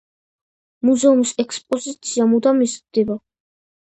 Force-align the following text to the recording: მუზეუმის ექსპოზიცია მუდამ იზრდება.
მუზეუმის 0.89 1.33
ექსპოზიცია 1.45 2.27
მუდამ 2.33 2.65
იზრდება. 2.69 3.19